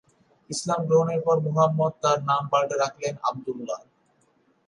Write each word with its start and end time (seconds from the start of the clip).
ইসলাম 0.49 0.81
গ্রহণের 0.87 1.21
পর 1.25 1.37
মুহাম্মদ 1.45 1.93
তার 2.03 2.17
নাম 2.29 2.43
পাল্টে 2.51 2.75
রাখলেন 2.83 3.13
আবদুল্লাহ। 3.29 3.79